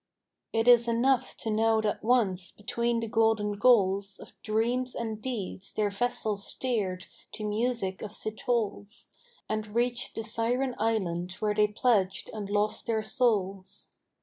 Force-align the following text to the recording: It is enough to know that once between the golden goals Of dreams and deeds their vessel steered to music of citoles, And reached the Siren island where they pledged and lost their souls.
It 0.51 0.67
is 0.67 0.87
enough 0.87 1.37
to 1.37 1.51
know 1.51 1.79
that 1.81 2.03
once 2.03 2.49
between 2.49 3.01
the 3.01 3.07
golden 3.07 3.51
goals 3.53 4.17
Of 4.17 4.33
dreams 4.41 4.95
and 4.95 5.21
deeds 5.21 5.73
their 5.73 5.91
vessel 5.91 6.37
steered 6.37 7.05
to 7.33 7.43
music 7.43 8.01
of 8.01 8.09
citoles, 8.11 9.05
And 9.47 9.75
reached 9.75 10.15
the 10.15 10.23
Siren 10.23 10.73
island 10.79 11.33
where 11.33 11.53
they 11.53 11.67
pledged 11.67 12.31
and 12.33 12.49
lost 12.49 12.87
their 12.87 13.03
souls. 13.03 13.89